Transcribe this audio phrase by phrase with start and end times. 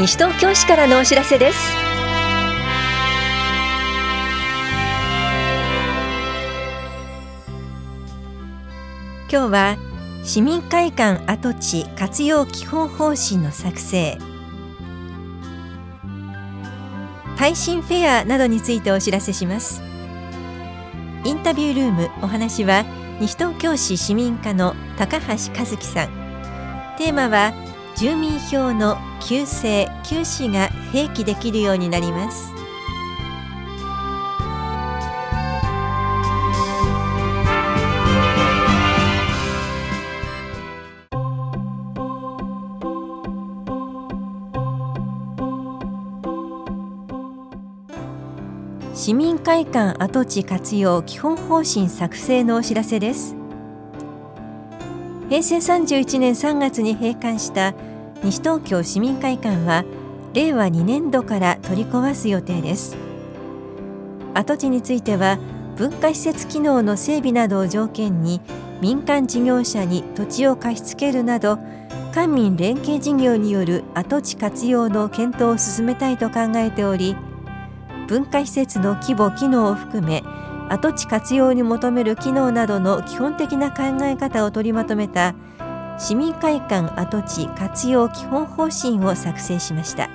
[0.00, 1.58] 西東京市からのお知らせです。
[9.30, 9.76] 今日は
[10.24, 14.16] 市民会館跡地活用基本方針の作成。
[17.36, 19.82] 耐震フェアなどについてお知らせします。
[21.24, 22.86] インタビュールームお話は
[23.20, 26.08] 西東京市市民課の高橋和樹さん。
[26.96, 27.52] テーマは
[28.00, 32.50] 住民票の旧姓旧氏が併記できるようになります。
[48.94, 53.36] 市民会館跡地活用基本方針作成のお知らせです。
[55.28, 57.74] 平成31年3月に閉館した
[58.22, 59.84] 西東京市民会館は
[60.34, 62.96] 令和2年度から取り壊す予定です。
[64.34, 65.38] 跡地については
[65.76, 68.40] 文化施設機能の整備などを条件に
[68.80, 71.58] 民間事業者に土地を貸し付けるなど
[72.14, 77.16] 官民連携事業による跡地活用の検討を進めたいと考えており
[78.08, 80.22] 文化施設の規模・機能を含め
[80.68, 85.34] 跡地活用に求める機能などの基本的な考え方を取りまとめた
[86.00, 90.08] 市民会館跡地活用基本方針を作成しました。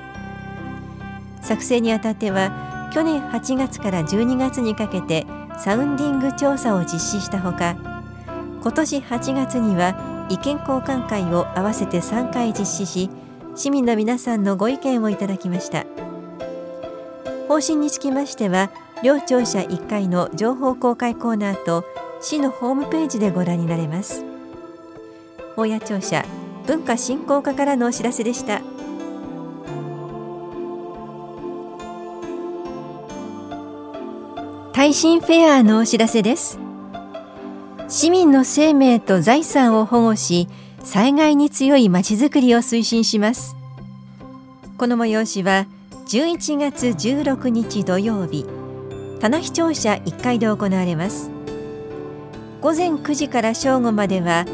[1.41, 5.27] 作成にあたっては去年8月から12月にかけて
[5.59, 7.75] サウンディング調査を実施したほか
[8.61, 13.11] 今年8月には意見交換会を合わせて3回実施し
[13.55, 15.85] 市民の皆さんのご意見をいただきました。
[17.47, 18.71] 方針につきましては
[19.03, 21.85] 両庁舎1階の情報公開コーナーと
[22.21, 24.34] 市のホームページでご覧になれます。
[25.57, 26.25] 大谷庁舎
[26.67, 28.61] 文化振興課からのお知らせでした。
[34.73, 36.59] 耐震フェアのお知らせです。
[37.87, 40.49] 市民の生命と財産を保護し
[40.83, 43.55] 災害に強いまちづくりを推進します。
[44.77, 45.67] この催しは
[46.07, 48.45] 11月16日土曜日
[49.21, 51.31] 棚視聴者1階で行われます。
[52.59, 54.45] 午前9時から正午までは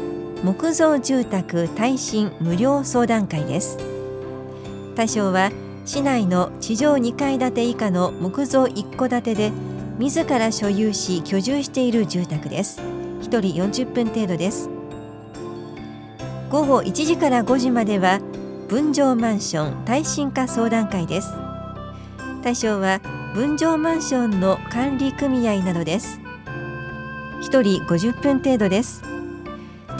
[0.42, 3.78] 木造住宅耐震無料相談会です。
[4.96, 5.52] 対象は
[5.84, 9.52] 市内の地上2階建て以下の木造1戸建てで
[9.98, 12.80] 自ら所有し居住している住宅です。
[13.22, 14.68] 1人40分程度です。
[16.50, 18.20] 午後1時から5時までは
[18.68, 21.32] 分譲マンション耐震化相談会です。
[22.42, 23.00] 対象は
[23.34, 26.20] 分譲マンションの管理組合などです。
[27.42, 29.02] 1人50分程度です。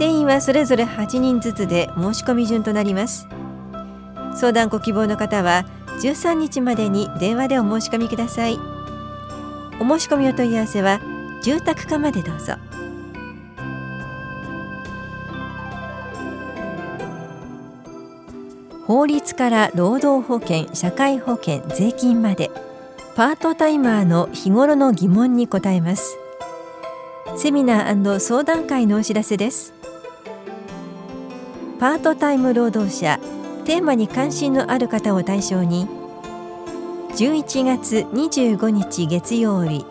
[0.03, 3.29] 定員はそれぞれ8人ずつで申し込み順となります。
[4.35, 5.65] 相談ご希望の方は
[6.03, 8.59] 13日までに電話でお申し込みください。
[9.81, 11.01] お申し込みお問い合わせは
[11.45, 12.55] 住宅課までどうぞ。
[18.85, 22.51] 法律から労働保険社会保険税金まで
[23.15, 26.19] パートタイマーの日頃の疑問に答えます。
[27.37, 29.81] セミナー相談会のお知らせです。
[31.82, 33.19] パートタイム労働者
[33.65, 35.88] テーマに関心のある方を対象に
[37.16, 39.84] 11月25日月曜日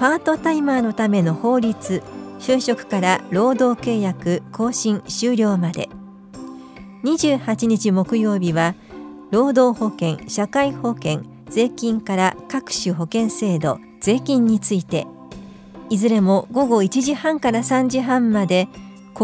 [0.00, 2.02] パートタイマーのための法律
[2.40, 5.88] 就職から労働契約更新終了まで。
[7.04, 8.74] 28日木曜日は
[9.30, 15.06] 労働保険社会保険税金から各種保険制度税金について。
[15.88, 18.66] いずれも午後1時半から3時半まで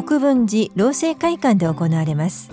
[0.00, 2.52] 国分寺労政会館で行われます。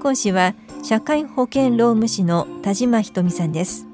[0.00, 3.84] 講師は社会保険労務士の田島ひとみさんです。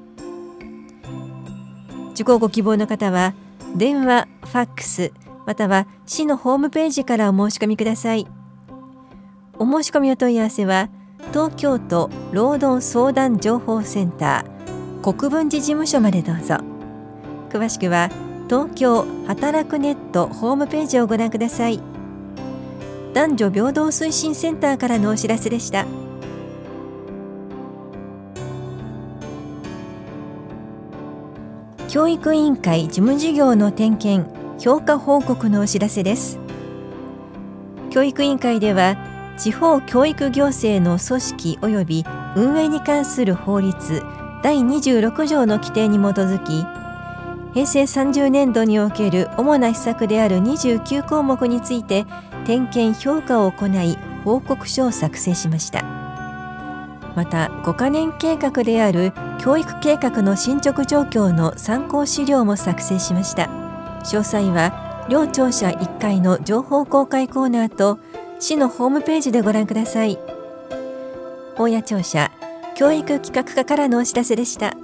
[2.11, 3.33] 受講ご希望の方は
[3.75, 5.11] 電話ファックス
[5.47, 8.27] または市のホームページからお申し込みください。
[9.57, 10.89] お申し込みお問い合わせは
[11.31, 16.57] 東京都労働相談情報センター国分寺事務所までどうぞ。
[17.49, 18.11] 詳しくは
[18.47, 21.92] 東京働くネットホームページをご覧ください。
[23.13, 25.85] 男女平等推進センターからのお知らせでした。
[31.87, 34.27] 教育委員会事務事業の点検
[34.57, 36.39] 評価報告のお知らせです。
[37.91, 38.97] 教育委員会では
[39.37, 42.05] 地方教育行政の組織及び
[42.35, 44.01] 運営に関する法律
[44.41, 46.65] 第26条の規定に基づき
[47.53, 52.05] 平成30年度における主な施策である29項目について
[52.45, 55.83] 点検評価を行い報告書を作成しました。
[57.15, 63.43] また5カ年計画である教育計画の進捗状況の参考資料も作成しました。
[64.03, 67.99] 詳細は両庁舎1階の情報公開コーナーと
[68.39, 70.17] 市のホームページでご覧ください。
[71.55, 72.31] 大谷庁舎
[72.75, 74.75] 教育企画課からのお知らせでした。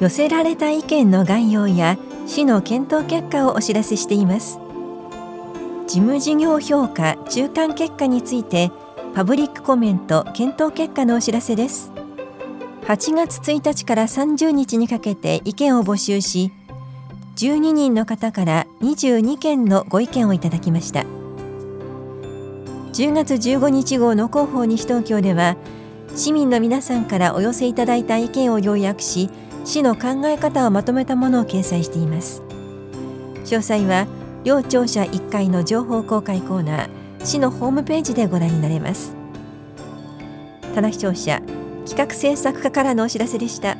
[0.00, 1.98] 寄せられた意見の概要や
[2.30, 4.60] 市の検討結果をお知らせしています。
[5.88, 8.70] 事務事業評価中間結果について
[9.16, 11.90] パブリックコメント検討結果のお知らせです。
[12.86, 16.52] 8月1日から30日にかけて意見を募集し
[17.34, 21.00] 12人の方から22件のご意見をいただきました。
[22.92, 25.56] 10月15日号の広報西東京では
[26.14, 29.30] 市民の皆さんからお寄せいただいた意見を要約し
[29.64, 32.42] 市の考え方をまとめたものを掲載しています。
[33.44, 34.06] 詳細は
[34.44, 36.88] 両庁舎1階の情報公開コーナー
[37.24, 39.14] 市のホームページでご覧になれます。
[40.74, 41.40] 棚視聴者
[41.86, 43.76] 企画制作課からのお知らせでした。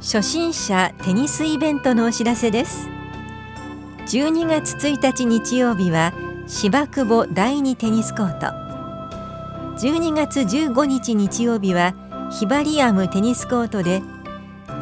[0.00, 2.88] 初心者テニスイベントのお知らせです。
[4.06, 6.12] 12月1日日曜日は
[6.48, 8.69] 芝久保第二テニスコート。
[9.80, 11.94] 12月15日日曜日は
[12.30, 14.02] ヒバリアムテニスコートで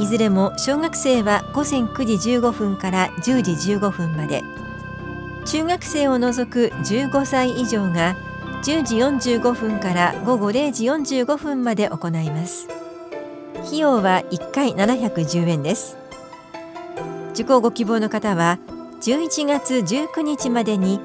[0.00, 4.42] いずれも小学生は午前9時15分から10時15分まで。
[5.46, 8.16] 中学生を除く15歳以上が
[8.64, 12.66] 10時45分から午後0時45分まで行います。
[13.66, 15.96] 費用は1回710円です。
[17.34, 18.58] 受講ご希望の方は
[19.00, 20.98] 11月19日までに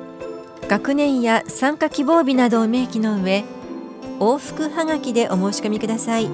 [0.67, 3.43] 学年や参加希望日などを明記の上
[4.23, 6.29] 往復はがきでお申し込みください。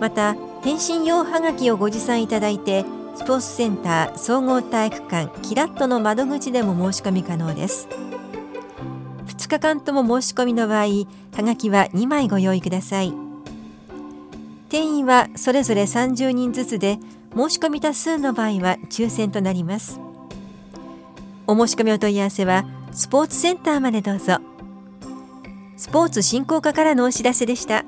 [0.00, 2.84] また返信用はがきをご持参いただいて
[3.16, 7.88] スポーツセンター総合体育館キラットの窓口でも申し込み可能です。
[9.26, 10.84] 2日間とも申し込みの場合
[11.36, 13.12] はがきは2枚ご用意ください。
[14.68, 16.98] 定員はそれぞれ30人ずつで
[17.36, 19.98] 申し込み多数の場合は抽選となります。
[21.48, 24.53] お申し込みお問い合わせはスポーツセンターまでどうぞ。
[25.94, 27.84] ポーツ振興課からのお知らせでした。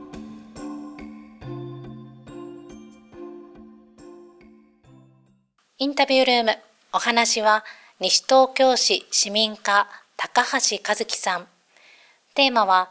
[5.79, 6.57] インタビュールーム
[6.93, 7.65] お話は
[7.99, 11.49] 西東京市市民課高橋和樹さん。
[12.35, 12.91] テーマは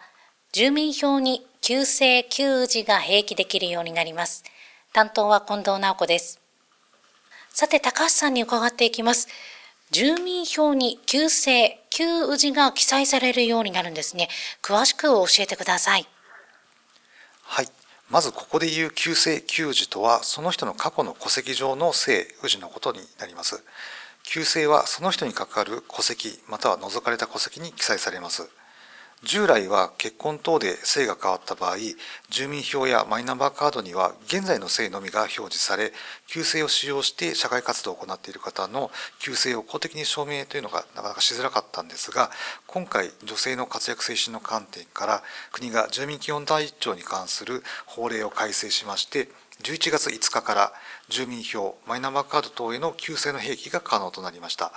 [0.51, 4.43] 住民票に旧姓旧字が併記できるようになります。
[4.91, 6.41] 担当は近藤直子です。
[7.51, 9.29] さて高橋さんに伺っていきます。
[9.91, 14.29] 住民票に旧姓旧氏が記載されるようになるんですね。
[14.61, 16.07] 詳しく教えてください。
[17.43, 17.67] はい。
[18.09, 23.63] まずここで言う旧姓旧字とはその人の過去の戸籍上の姓氏のことになります。
[24.23, 28.49] 旧姓はその人に関わる戸籍または除かれた戸籍に記載されます。
[29.23, 31.77] 従来は結婚等で姓が変わった場合
[32.29, 35.93] 住民票やマイナンバーカードには現在の姓のみが表示され
[36.27, 42.29] 旧姓を使用して社会活動を行っている方の旧姓を公的に証明というのがなかなかしづらかったんですが
[42.67, 49.29] 今回女性の活躍推進の観点から国が住民基本第一条に関する法令を改正しまして
[49.63, 50.73] 11月5日から
[51.09, 54.73] 住民票マイナンバーカード等への旧姓の併記が可能となりました。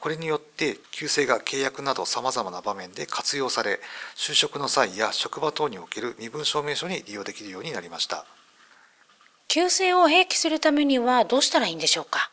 [0.00, 3.80] これによって旧姓が契約などさまざまな場面で活用され
[4.16, 8.24] 就職の際や職場等における身分証明書に利用できるようになりました。
[9.48, 12.30] 旧姓を併記するためにはどうしたらいいんでしょうか？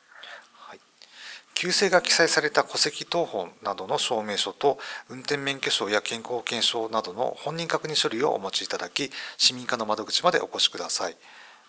[1.55, 4.77] 旧姓が記載された戸籍謄本などの証明書と
[5.09, 11.17] 運転免許証や健康保険証などの本人確認書類をお持ちいただき市民課の窓口までお越しください。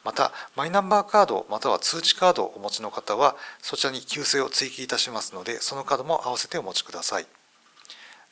[0.04, 7.26] またマイナンバーカードまたは通知カードをお持ちの方はそちらに旧姓を追記いたしますのでそのカードも併せてお持ちください。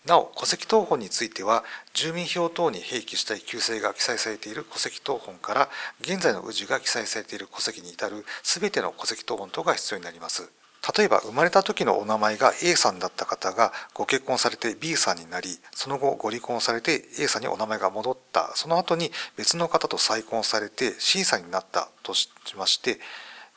[0.07, 5.69] なお戸籍謄本については住民票等に併記したい旧姓が記載されている戸籍謄本から
[6.01, 10.49] 現在の氏が記載されている戸籍に至る全ての戸籍謄本等が必要になります。
[10.97, 22.99] 例えば生まれた時のお名前が A さんだった方がご結婚されて B さんになりその後ご離婚されて A さんにお名前が戻ったその後に別の方と再婚されて C さんになったとしまして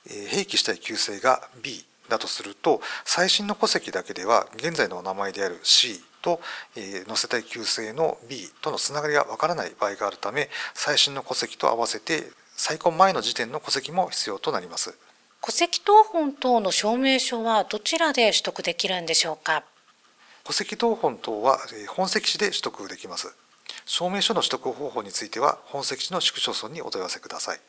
[0.07, 6.41] 併記したい旧姓が B だとすると最新の戸籍だけでは現在のお名前である C と、
[6.75, 12.23] え載せたい旧姓の B とのつながりがわからない場合があるため最新の戸籍と合わせて
[12.55, 14.97] 再婚前の時点の戸籍も必要となります。
[15.41, 19.63] 戸籍謄本等の証明書はどちらで取得できるんでしょうか？
[20.43, 23.33] 戸籍謄本等は本籍地で取得できます
[23.85, 27.59] 証明書の取得方法については本籍地の市区町村にお問い合わせください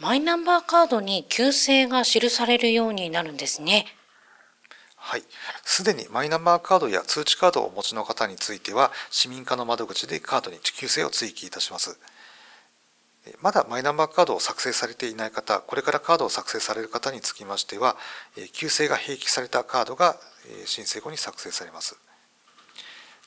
[0.00, 3.86] マイナンバーカードに旧姓が記されるようになるんですね。
[4.96, 5.22] はい、
[5.64, 11.98] すでにマイナンバーカードや通知カードをお持ちの方については市民課の窓口でカードに旧姓を追記いたします。
[13.40, 17.96] まだマイナンバーカードを作成されていない方、これからカードを作成される方につきましては、
[18.52, 20.16] 旧姓が併記されたカードが
[20.64, 21.96] 申請後に作成されます。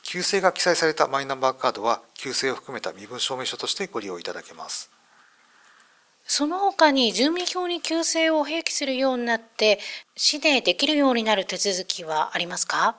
[0.03, 4.91] 旧姓が記載されたマイナンバーカードは、旧姓を含めた身分証明書としてご利用いただけます。
[6.27, 9.79] その他に住民票に旧姓を併記するようになって、
[10.17, 12.97] 市でできるようになる手続きはありますか？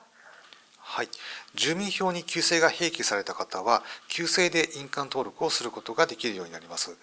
[0.89, 1.09] はい、
[1.53, 6.95] 住民票に旧姓が併記された方は、旧姓で印鑑登録をすることができるようになります。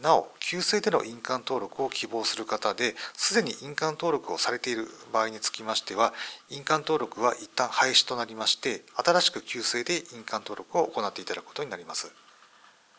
[0.00, 6.12] なお、旧姓での印鑑登録を希望する方で、すでに印鑑登録をされている場合につきましては、
[6.50, 12.12] 印鑑登録は一旦廃止となりまして、新しく旧姓で印鑑登録を行っていただくことになります。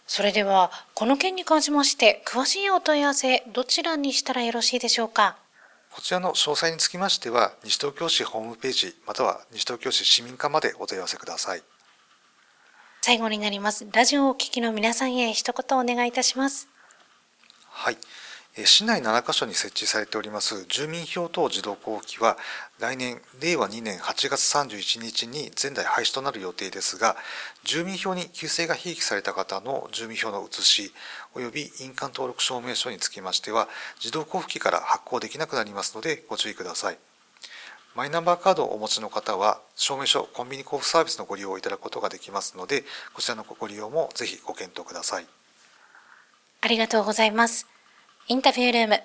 [0.08, 5.38] それでは、この件に関しまして、詳しいお問い合わせ、どちらにしたらよろしいでしょうか？
[5.96, 11.62] こちらの詳細につきましては、西東京市ホームページ、または西東京市市民課までお問い合わせください。
[13.02, 13.86] 最後になります。
[13.92, 16.68] ラジオをお聞きの皆さんへ一言お願いいたします。
[17.70, 17.98] はい。
[18.56, 22.38] 市内7カ所に設置されております住民票等自動交付機は
[22.80, 27.16] 来年令和2年8月31日に全台廃止となる予定ですが
[27.64, 30.92] 住民票に旧姓が併記された方の住民票の写し
[31.34, 36.98] 及び印鑑登録証明書につきましては自動交付機から発行できなくなりますのでご注意ください。
[37.96, 42.84] マイナンバーカードをお持ちの方は証明書コンビニ交付サービスのご利用をいただくことができますので
[43.14, 45.26] こちらのご利用もぜひご検討ください。
[46.62, 47.73] ありがとうございます。
[48.30, 49.02] インタビュールーム。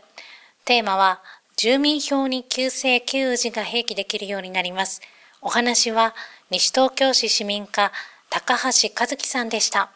[0.65, 1.21] テーマは、
[1.57, 5.01] 住民票に旧姓旧字が併記できるようになります。
[5.43, 6.15] お話は、
[6.51, 7.91] 西東京市市民課、
[8.31, 9.91] 高橋和樹さんでした。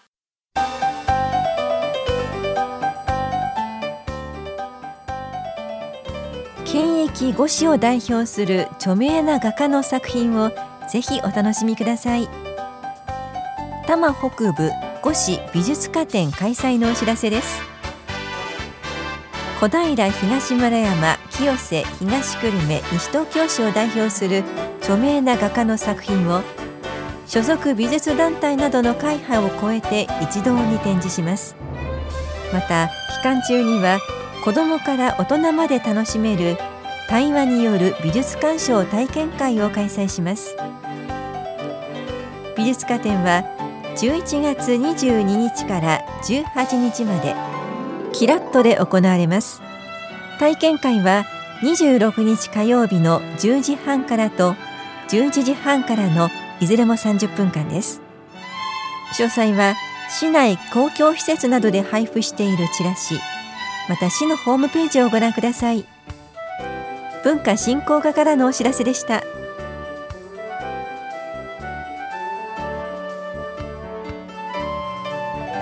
[6.64, 10.50] 県域五市を代表する著名な画家の作品を
[10.91, 12.26] ぜひお楽しみください
[13.87, 14.71] 多摩北部
[15.02, 17.72] 五市美術家展開催のお知らせです
[19.62, 24.42] 小平東村山清瀬東久留米西東京市を代表する
[24.81, 26.42] 著名な画家の作品を
[27.28, 31.54] 所属美術団体などの会派を超えて一堂に展示します。
[32.52, 34.00] また期間中には
[34.45, 36.57] 子どもから大人まで楽しめる
[37.09, 40.57] 対話による美術鑑賞体験会を開催します。
[42.57, 43.45] 美術家展は
[43.97, 47.62] 11月22日から18日まで。
[48.12, 49.62] キラットで行われます。
[50.38, 51.25] 体験会は
[51.62, 54.54] 26日火曜日の10時半からと
[55.09, 56.28] 11時半からの
[56.61, 58.00] いずれも30分間です。
[59.19, 59.75] 詳細は
[60.09, 63.19] 市内公共施設などで配布しているチラシ
[63.88, 65.85] また市のホームページをご覧ください。
[67.25, 69.23] 文化振興課からのお知らせでした。